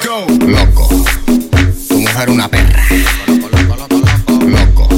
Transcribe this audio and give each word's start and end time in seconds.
Loco, 0.00 0.26
tu 1.88 1.98
mujer 1.98 2.30
una 2.30 2.48
perra. 2.48 2.84
Loco, 3.26 4.88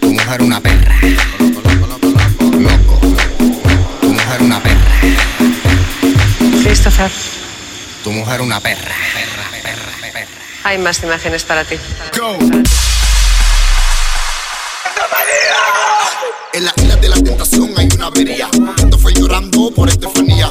tu 0.00 0.12
mujer 0.12 0.42
una 0.42 0.60
perra. 0.60 0.98
Loco, 1.38 2.46
tu 4.00 4.08
mujer 4.34 4.42
una 4.42 4.60
perra. 4.60 5.00
Christopher. 6.62 7.10
Tu 8.04 8.10
mujer 8.12 8.40
una 8.42 8.60
perra. 8.60 8.80
perra, 8.82 9.44
perra, 9.62 10.12
perra. 10.12 10.28
Hay 10.64 10.78
más 10.78 11.02
imágenes 11.02 11.44
para 11.44 11.64
ti. 11.64 11.76
Go. 12.16 12.36
En 16.52 16.64
la 16.64 16.72
isla 16.76 16.96
de 16.96 17.08
la 17.08 17.16
tentación 17.16 17.72
hay 17.76 17.88
una 17.94 18.06
avería. 18.06 18.48
Cuando 18.76 18.98
fue 18.98 19.14
llorando 19.14 19.70
por 19.74 19.88
Estefanía 19.88 20.50